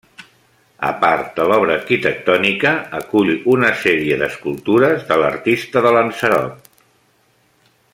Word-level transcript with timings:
A 0.85 0.89
part 1.01 1.27
de 1.39 1.45
l'obra 1.51 1.75
arquitectònica, 1.81 2.73
acull 3.01 3.31
una 3.57 3.71
sèrie 3.85 4.19
d'escultures 4.23 5.07
de 5.13 5.21
l'artista 5.25 5.89
de 5.89 5.97
Lanzarote. 6.01 6.75